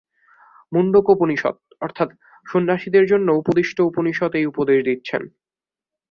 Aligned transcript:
মুণ্ডকোপনিষৎ 0.71 1.55
অর্থাৎ 1.81 2.09
সন্ন্যাসীদের 2.45 3.05
জন্য 3.05 3.27
উপদিষ্ট 3.31 3.77
উপনিষৎ 3.81 4.31
এই 4.35 4.45
উপদেশ 4.45 4.79
দিচ্ছেন। 4.85 5.21